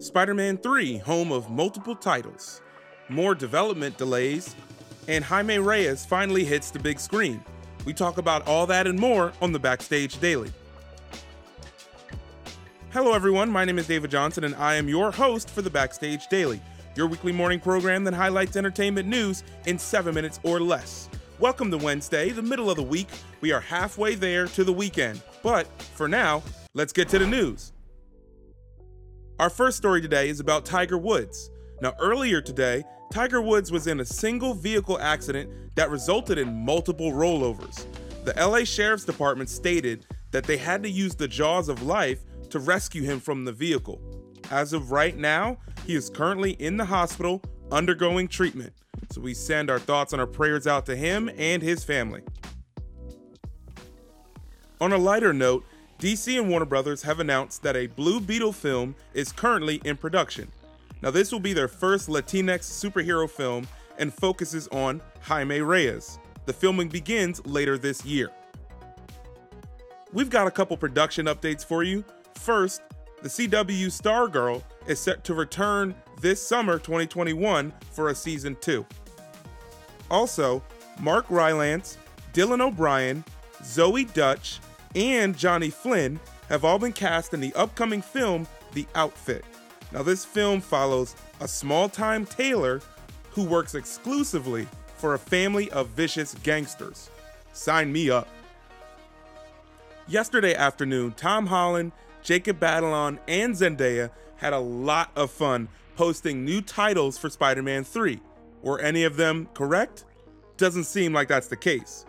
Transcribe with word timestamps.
Spider 0.00 0.34
Man 0.34 0.58
3, 0.58 0.98
home 0.98 1.30
of 1.30 1.50
multiple 1.50 1.94
titles, 1.94 2.62
more 3.08 3.32
development 3.32 3.96
delays, 3.96 4.56
and 5.06 5.24
Jaime 5.24 5.58
Reyes 5.58 6.04
finally 6.04 6.44
hits 6.44 6.72
the 6.72 6.80
big 6.80 6.98
screen. 6.98 7.42
We 7.84 7.94
talk 7.94 8.18
about 8.18 8.46
all 8.48 8.66
that 8.66 8.88
and 8.88 8.98
more 8.98 9.32
on 9.40 9.52
the 9.52 9.58
Backstage 9.60 10.18
Daily. 10.18 10.50
Hello, 12.90 13.12
everyone. 13.12 13.50
My 13.50 13.64
name 13.64 13.78
is 13.78 13.86
David 13.86 14.10
Johnson, 14.10 14.42
and 14.42 14.56
I 14.56 14.74
am 14.74 14.88
your 14.88 15.12
host 15.12 15.48
for 15.48 15.62
the 15.62 15.70
Backstage 15.70 16.26
Daily, 16.26 16.60
your 16.96 17.06
weekly 17.06 17.32
morning 17.32 17.60
program 17.60 18.02
that 18.02 18.14
highlights 18.14 18.56
entertainment 18.56 19.06
news 19.06 19.44
in 19.66 19.78
seven 19.78 20.12
minutes 20.12 20.40
or 20.42 20.58
less. 20.58 21.08
Welcome 21.38 21.70
to 21.70 21.78
Wednesday, 21.78 22.30
the 22.30 22.42
middle 22.42 22.68
of 22.68 22.76
the 22.76 22.82
week. 22.82 23.08
We 23.40 23.52
are 23.52 23.60
halfway 23.60 24.16
there 24.16 24.46
to 24.46 24.64
the 24.64 24.72
weekend. 24.72 25.22
But 25.40 25.68
for 25.94 26.08
now, 26.08 26.42
let's 26.74 26.92
get 26.92 27.08
to 27.10 27.18
the 27.20 27.26
news. 27.28 27.72
Our 29.38 29.50
first 29.50 29.76
story 29.76 30.00
today 30.00 30.30
is 30.30 30.40
about 30.40 30.64
Tiger 30.64 30.98
Woods. 30.98 31.52
Now, 31.80 31.94
earlier 32.00 32.40
today, 32.40 32.82
Tiger 33.12 33.40
Woods 33.40 33.70
was 33.70 33.86
in 33.86 34.00
a 34.00 34.04
single 34.04 34.52
vehicle 34.52 34.98
accident 34.98 35.48
that 35.76 35.90
resulted 35.90 36.38
in 36.38 36.64
multiple 36.64 37.12
rollovers. 37.12 37.86
The 38.24 38.34
LA 38.34 38.64
Sheriff's 38.64 39.04
Department 39.04 39.48
stated 39.48 40.06
that 40.32 40.42
they 40.42 40.56
had 40.56 40.82
to 40.82 40.90
use 40.90 41.14
the 41.14 41.28
jaws 41.28 41.68
of 41.68 41.84
life 41.84 42.24
to 42.50 42.58
rescue 42.58 43.04
him 43.04 43.20
from 43.20 43.44
the 43.44 43.52
vehicle. 43.52 44.00
As 44.50 44.72
of 44.72 44.90
right 44.90 45.16
now, 45.16 45.58
he 45.86 45.94
is 45.94 46.10
currently 46.10 46.52
in 46.54 46.76
the 46.76 46.86
hospital 46.86 47.40
undergoing 47.70 48.26
treatment. 48.26 48.72
So 49.12 49.20
we 49.20 49.34
send 49.34 49.70
our 49.70 49.78
thoughts 49.78 50.12
and 50.12 50.20
our 50.20 50.26
prayers 50.26 50.66
out 50.66 50.84
to 50.86 50.96
him 50.96 51.30
and 51.38 51.62
his 51.62 51.84
family. 51.84 52.22
On 54.80 54.92
a 54.92 54.98
lighter 54.98 55.32
note, 55.32 55.64
DC 55.98 56.38
and 56.38 56.48
Warner 56.48 56.64
Brothers 56.64 57.02
have 57.02 57.18
announced 57.18 57.62
that 57.64 57.76
a 57.76 57.88
Blue 57.88 58.20
Beetle 58.20 58.52
film 58.52 58.94
is 59.14 59.32
currently 59.32 59.80
in 59.84 59.96
production. 59.96 60.48
Now, 61.02 61.10
this 61.10 61.32
will 61.32 61.40
be 61.40 61.52
their 61.52 61.66
first 61.66 62.08
Latinx 62.08 62.60
superhero 62.60 63.28
film 63.28 63.66
and 63.98 64.14
focuses 64.14 64.68
on 64.68 65.00
Jaime 65.22 65.60
Reyes. 65.60 66.20
The 66.46 66.52
filming 66.52 66.88
begins 66.88 67.44
later 67.44 67.76
this 67.78 68.04
year. 68.04 68.30
We've 70.12 70.30
got 70.30 70.46
a 70.46 70.52
couple 70.52 70.76
production 70.76 71.26
updates 71.26 71.64
for 71.64 71.82
you. 71.82 72.04
First, 72.34 72.82
the 73.20 73.28
CW 73.28 73.86
Stargirl 73.86 74.62
is 74.86 75.00
set 75.00 75.24
to 75.24 75.34
return 75.34 75.96
this 76.20 76.40
summer 76.40 76.78
2021 76.78 77.72
for 77.90 78.10
a 78.10 78.14
season 78.14 78.56
2. 78.60 78.86
Also, 80.10 80.62
Mark 81.00 81.26
Rylance, 81.28 81.98
Dylan 82.32 82.60
O'Brien, 82.60 83.24
Zoey 83.62 84.10
Deutch, 84.14 84.60
and 84.94 85.36
Johnny 85.36 85.70
Flynn 85.70 86.18
have 86.48 86.64
all 86.64 86.78
been 86.78 86.92
cast 86.92 87.34
in 87.34 87.40
the 87.40 87.54
upcoming 87.54 88.02
film 88.02 88.46
The 88.72 88.86
Outfit. 88.94 89.44
Now, 89.92 90.02
this 90.02 90.24
film 90.24 90.60
follows 90.60 91.16
a 91.40 91.48
small 91.48 91.88
time 91.88 92.26
tailor 92.26 92.80
who 93.30 93.44
works 93.44 93.74
exclusively 93.74 94.66
for 94.96 95.14
a 95.14 95.18
family 95.18 95.70
of 95.70 95.88
vicious 95.88 96.34
gangsters. 96.42 97.10
Sign 97.52 97.92
me 97.92 98.10
up. 98.10 98.28
Yesterday 100.06 100.54
afternoon, 100.54 101.12
Tom 101.12 101.46
Holland, 101.46 101.92
Jacob 102.22 102.58
Batalon, 102.58 103.18
and 103.28 103.54
Zendaya 103.54 104.10
had 104.36 104.52
a 104.52 104.58
lot 104.58 105.10
of 105.16 105.30
fun 105.30 105.68
posting 105.96 106.44
new 106.44 106.60
titles 106.60 107.18
for 107.18 107.28
Spider 107.28 107.62
Man 107.62 107.84
3. 107.84 108.20
Were 108.62 108.80
any 108.80 109.04
of 109.04 109.16
them 109.16 109.48
correct? 109.54 110.04
Doesn't 110.56 110.84
seem 110.84 111.12
like 111.12 111.28
that's 111.28 111.48
the 111.48 111.56
case. 111.56 112.06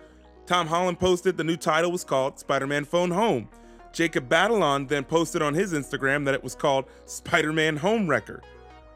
Tom 0.50 0.66
Holland 0.66 1.00
posted 1.00 1.38
the 1.38 1.44
new 1.44 1.56
title 1.56 1.92
was 1.92 2.04
called 2.04 2.40
Spider 2.40 2.66
Man 2.66 2.84
Phone 2.84 3.12
Home. 3.12 3.48
Jacob 3.94 4.28
Batalon 4.28 4.88
then 4.88 5.04
posted 5.04 5.44
on 5.44 5.54
his 5.54 5.74
Instagram 5.74 6.26
that 6.26 6.34
it 6.34 6.44
was 6.44 6.56
called 6.56 6.86
Spider 7.06 7.54
Man 7.54 7.78
Home 7.78 8.08
Wrecker. 8.08 8.42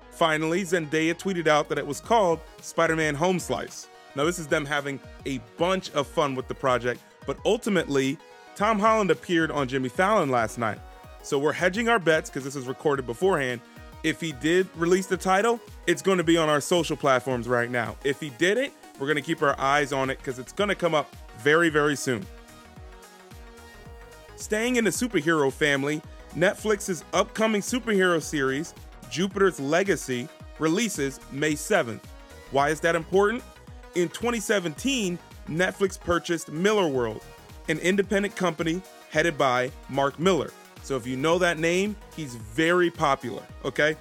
Finally, 0.10 0.64
Zendaya 0.64 1.14
tweeted 1.14 1.46
out 1.46 1.70
that 1.70 1.78
it 1.78 1.86
was 1.86 2.02
called 2.02 2.40
Spider 2.60 2.96
Man 2.96 3.14
Home 3.14 3.38
Slice. 3.38 3.88
Now, 4.16 4.26
this 4.26 4.40
is 4.40 4.48
them 4.48 4.66
having 4.66 5.00
a 5.28 5.38
bunch 5.60 5.92
of 5.92 6.08
fun 6.08 6.34
with 6.34 6.48
the 6.48 6.56
project, 6.56 7.02
but 7.28 7.38
ultimately, 7.46 8.18
Tom 8.56 8.80
Holland 8.80 9.12
appeared 9.12 9.52
on 9.52 9.68
Jimmy 9.68 9.90
Fallon 9.90 10.30
last 10.30 10.58
night. 10.58 10.80
So 11.22 11.38
we're 11.38 11.54
hedging 11.54 11.88
our 11.88 12.00
bets 12.00 12.32
because 12.32 12.44
this 12.44 12.56
is 12.56 12.66
recorded 12.66 13.06
beforehand. 13.06 13.62
If 14.04 14.20
he 14.20 14.34
did 14.34 14.68
release 14.76 15.08
the 15.08 15.16
title, 15.16 15.62
it's 15.88 16.02
going 16.02 16.18
to 16.18 16.26
be 16.26 16.36
on 16.36 16.50
our 16.50 16.60
social 16.60 16.98
platforms 16.98 17.48
right 17.48 17.72
now. 17.72 17.96
If 18.04 18.20
he 18.20 18.32
didn't, 18.32 18.74
we're 19.00 19.08
going 19.08 19.16
to 19.16 19.22
keep 19.22 19.42
our 19.42 19.58
eyes 19.60 19.94
on 19.94 20.10
it 20.10 20.18
because 20.18 20.40
it's 20.40 20.52
going 20.52 20.68
to 20.68 20.76
come 20.76 20.94
up 20.94 21.16
very, 21.38 21.70
very 21.70 21.96
soon. 21.96 22.26
Staying 24.36 24.76
in 24.76 24.84
the 24.84 24.90
superhero 24.90 25.52
family, 25.52 26.02
Netflix's 26.36 27.06
upcoming 27.14 27.62
superhero 27.62 28.22
series, 28.22 28.74
Jupiter's 29.10 29.60
Legacy, 29.60 30.28
releases 30.60 31.22
May 31.32 31.54
7th. 31.54 32.02
Why 32.52 32.70
is 32.70 32.82
that 32.82 32.96
important? 32.96 33.42
In 33.96 34.10
2017, 34.10 35.18
Netflix 35.48 35.98
purchased 35.98 36.52
Millarworld, 36.52 37.24
an 37.70 37.80
independent 37.80 38.36
company 38.36 38.82
headed 39.12 39.38
by 39.38 39.72
Mark 39.88 40.20
Millar. 40.20 40.52
So 40.84 40.98
if 40.98 41.08
you 41.08 41.16
know 41.16 41.40
that 41.40 41.58
name, 41.58 41.96
he's 42.16 42.36
very 42.36 42.92
popular, 42.92 43.42
okay? 43.64 43.96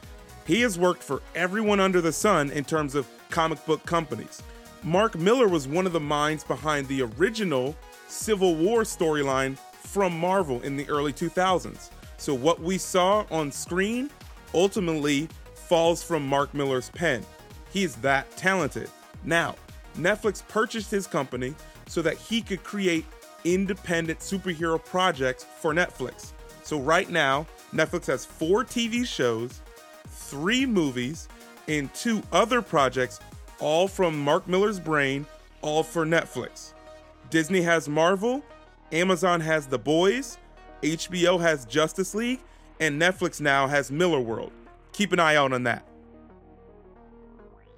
He 0.47 0.61
has 0.63 0.79
worked 0.79 1.03
for 1.03 1.23
everyone 1.35 1.79
under 1.79 2.01
the 2.01 2.13
sun 2.13 2.51
in 2.51 2.65
terms 2.65 2.97
of 2.97 3.09
comic 3.31 3.65
book 3.65 3.87
companies. 3.87 4.43
Mark 4.83 5.17
Millar 5.17 5.47
was 5.47 5.69
one 5.69 5.87
of 5.87 5.93
the 5.93 6.01
minds 6.01 6.43
behind 6.43 6.89
the 6.89 7.03
original 7.03 7.77
Civil 8.09 8.57
War 8.57 8.83
storyline 8.83 9.57
from 9.75 10.19
Marvel 10.19 10.61
in 10.63 10.77
the 10.77 10.89
early 10.89 11.13
2000s. 11.13 11.91
So, 12.17 12.35
what 12.35 12.61
we 12.61 12.79
saw 12.79 13.25
on 13.31 13.53
screen 13.53 14.11
ultimately 14.55 15.29
falls 15.55 16.03
from 16.03 16.27
Mark 16.27 16.53
Millar's 16.53 16.91
pen. 16.91 17.25
He's 17.73 17.95
that 17.97 18.31
talented. 18.37 18.91
Now, 19.25 19.55
Netflix 19.97 20.47
purchased 20.47 20.91
his 20.91 21.07
company 21.07 21.55
so 21.87 22.03
that 22.03 22.17
he 22.17 22.43
could 22.43 22.65
create 22.65 23.07
independent 23.45 24.19
superhero 24.19 24.85
projects 24.85 25.45
for 25.45 25.73
Netflix. 25.73 26.33
So, 26.73 26.81
right 26.81 27.11
now, 27.11 27.47
Netflix 27.75 28.07
has 28.07 28.25
four 28.25 28.65
TV 28.65 29.07
shows, 29.07 29.61
three 30.09 30.65
movies, 30.65 31.29
and 31.69 31.93
two 31.93 32.23
other 32.33 32.63
projects 32.63 33.21
all 33.59 33.87
from 33.87 34.19
Mark 34.19 34.49
Millar's 34.49 34.81
brain, 34.81 35.27
all 35.61 35.83
for 35.83 36.07
Netflix. 36.07 36.73
Disney 37.29 37.61
has 37.61 37.91
Marvel, 37.91 38.43
Amazon 38.91 39.39
has 39.43 39.67
The 39.67 39.79
Boys, 39.79 40.39
HBO 40.81 41.39
has 41.39 41.67
Justice 41.67 42.15
League, 42.15 42.41
and 42.81 42.99
Netflix 42.99 43.39
now 43.39 43.67
has 43.67 43.91
Millarworld. 43.91 44.53
Keep 44.95 45.13
an 45.13 45.21
eye 45.21 45.37
out 45.37 45.53
on 45.53 45.65
that. 45.65 45.87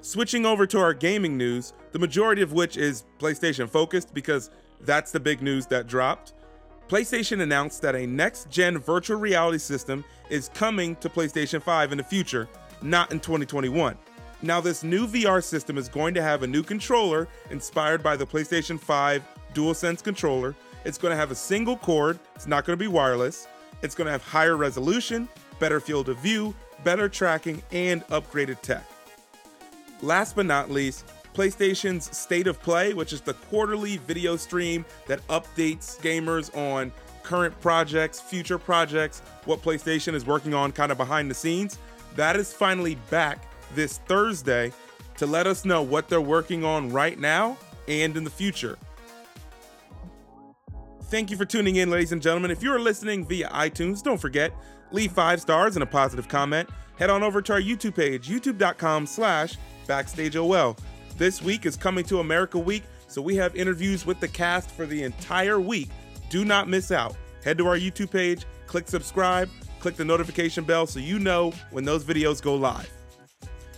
Switching 0.03 0.47
over 0.47 0.69
to 0.69 0.79
our 0.79 0.95
gaming 0.95 1.37
news, 1.37 1.73
the 1.91 1.99
majority 1.99 2.43
of 2.43 2.53
which 2.53 2.77
is 2.77 3.03
PlayStation 3.19 3.69
focused 3.69 4.15
because 4.15 4.51
that's 4.83 5.11
the 5.11 5.19
big 5.19 5.43
news 5.43 5.67
that 5.67 5.89
dropped. 5.89 6.33
PlayStation 6.89 7.41
announced 7.41 7.81
that 7.83 7.95
a 7.95 8.07
next 8.07 8.51
gen 8.51 8.77
virtual 8.77 9.19
reality 9.19 9.59
system 9.59 10.05
is 10.29 10.51
coming 10.53 10.97
to 10.97 11.09
PlayStation 11.09 11.63
5 11.63 11.93
in 11.93 11.99
the 11.99 12.05
future, 12.05 12.47
not 12.83 13.11
in 13.11 13.21
2021. 13.21 13.97
Now, 14.43 14.61
this 14.61 14.85
new 14.85 15.07
VR 15.07 15.43
system 15.43 15.79
is 15.79 15.89
going 15.89 16.13
to 16.15 16.23
have 16.23 16.43
a 16.43 16.47
new 16.47 16.63
controller 16.63 17.27
inspired 17.51 18.03
by 18.03 18.17
the 18.17 18.27
PlayStation 18.27 18.79
5 18.79 19.23
DualSense 19.55 20.03
controller. 20.03 20.55
It's 20.85 20.99
going 20.99 21.13
to 21.13 21.17
have 21.17 21.31
a 21.31 21.35
single 21.35 21.79
cord, 21.79 22.19
it's 22.35 22.47
not 22.47 22.67
going 22.67 22.79
to 22.79 22.83
be 22.83 22.89
wireless. 22.89 23.49
It's 23.81 23.95
going 23.95 24.07
to 24.07 24.13
have 24.13 24.23
higher 24.23 24.57
resolution, 24.57 25.29
better 25.59 25.81
field 25.81 26.11
of 26.11 26.19
view, 26.19 26.55
better 26.85 27.09
tracking, 27.09 27.63
and 27.73 28.07
upgraded 28.09 28.61
tech. 28.61 28.85
Last 30.03 30.37
but 30.37 30.47
not 30.47 30.71
least, 30.71 31.07
PlayStation's 31.35 32.17
State 32.17 32.47
of 32.47 32.63
Play, 32.63 32.95
which 32.95 33.13
is 33.13 33.21
the 33.21 33.35
quarterly 33.35 33.99
video 33.99 34.37
stream 34.37 34.85
that 35.07 35.27
updates 35.29 36.01
gamers 36.01 36.55
on 36.57 36.93
current 37.23 37.59
projects, 37.61 38.21
future 38.21 38.59
projects, 38.59 39.21
what 39.45 39.61
PlayStation 39.61 40.15
is 40.15 40.25
working 40.25 40.55
on 40.55 40.73
kind 40.73 40.93
of 40.93 40.99
behind 40.99 41.31
the 41.31 41.35
scenes, 41.35 41.79
that 42.15 42.37
is 42.37 42.53
finally 42.53 42.95
back 43.11 43.45
this 43.75 43.99
Thursday 43.99 44.73
to 45.17 45.27
let 45.27 45.47
us 45.47 45.65
know 45.65 45.83
what 45.83 46.09
they're 46.09 46.21
working 46.21 46.65
on 46.65 46.91
right 46.91 47.19
now 47.19 47.57
and 47.89 48.17
in 48.17 48.25
the 48.25 48.31
future. 48.31 48.79
Thank 51.05 51.31
you 51.31 51.37
for 51.37 51.45
tuning 51.45 51.77
in, 51.77 51.91
ladies 51.91 52.13
and 52.13 52.23
gentlemen. 52.23 52.51
If 52.51 52.63
you're 52.63 52.81
listening 52.81 53.27
via 53.27 53.49
iTunes, 53.49 54.03
don't 54.03 54.19
forget, 54.19 54.53
leave 54.91 55.13
five 55.13 55.41
stars 55.41 55.77
and 55.77 55.83
a 55.83 55.87
positive 55.87 56.29
comment. 56.29 56.69
Head 56.99 57.11
on 57.11 57.23
over 57.23 57.43
to 57.43 57.53
our 57.53 57.61
YouTube 57.61 57.97
page, 57.97 58.29
youtube.com 58.29 59.07
slash 59.07 59.57
backstageol. 59.87 60.79
This 61.17 61.41
week 61.41 61.65
is 61.65 61.77
Coming 61.77 62.05
to 62.07 62.19
America 62.19 62.59
Week, 62.59 62.83
so 63.07 63.23
we 63.23 63.37
have 63.37 63.55
interviews 63.55 64.05
with 64.05 64.19
the 64.19 64.27
cast 64.27 64.69
for 64.69 64.85
the 64.85 65.05
entire 65.05 65.61
week. 65.61 65.89
Do 66.29 66.45
not 66.45 66.69
miss 66.69 66.91
out. 66.91 67.15
Head 67.45 67.57
to 67.59 67.69
our 67.69 67.79
YouTube 67.79 68.11
page, 68.11 68.45
click 68.67 68.89
subscribe, 68.89 69.49
click 69.79 69.95
the 69.95 70.05
notification 70.05 70.65
bell 70.65 70.89
so 70.89 70.99
you 70.99 71.21
know 71.21 71.53
when 71.71 71.85
those 71.85 72.03
videos 72.03 72.43
go 72.43 72.57
live. 72.57 72.91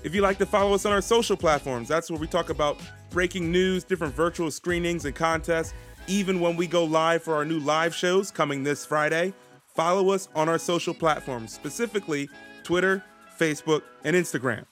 If 0.02 0.14
you'd 0.14 0.22
like 0.22 0.38
to 0.38 0.46
follow 0.46 0.72
us 0.72 0.86
on 0.86 0.92
our 0.92 1.02
social 1.02 1.36
platforms, 1.36 1.88
that's 1.88 2.10
where 2.10 2.18
we 2.18 2.26
talk 2.26 2.48
about 2.48 2.80
breaking 3.10 3.52
news, 3.52 3.84
different 3.84 4.14
virtual 4.14 4.50
screenings 4.50 5.04
and 5.04 5.14
contests, 5.14 5.74
even 6.06 6.40
when 6.40 6.56
we 6.56 6.66
go 6.66 6.84
live 6.84 7.22
for 7.22 7.34
our 7.34 7.44
new 7.44 7.58
live 7.58 7.94
shows 7.94 8.30
coming 8.30 8.62
this 8.62 8.86
Friday. 8.86 9.34
Follow 9.74 10.08
us 10.08 10.30
on 10.34 10.48
our 10.48 10.58
social 10.58 10.94
platforms, 10.94 11.52
specifically 11.52 12.30
Twitter, 12.62 13.04
Facebook, 13.38 13.82
and 14.04 14.16
Instagram. 14.16 14.64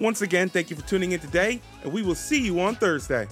Once 0.00 0.22
again, 0.22 0.48
thank 0.48 0.70
you 0.70 0.76
for 0.76 0.86
tuning 0.86 1.12
in 1.12 1.20
today, 1.20 1.60
and 1.82 1.92
we 1.92 2.02
will 2.02 2.14
see 2.14 2.40
you 2.40 2.60
on 2.60 2.76
Thursday. 2.76 3.26